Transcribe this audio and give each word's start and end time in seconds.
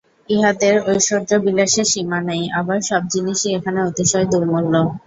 ইহাদের 0.29 0.75
ঐশ্বর্যবিলাসের 0.87 1.87
সীমা 1.91 2.19
নাই, 2.21 2.41
আবার 2.59 2.79
সব 2.89 3.01
জিনিষই 3.13 3.51
এখানে 3.57 3.79
অতিশয় 3.89 4.27
দুর্মূল্য। 4.31 4.73